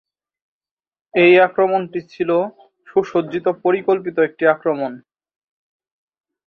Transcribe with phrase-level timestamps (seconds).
[1.13, 2.29] এই আক্রমণটি ছিল
[2.87, 4.91] সুসজ্জিত পরিকল্পিত একটি আক্রমণ।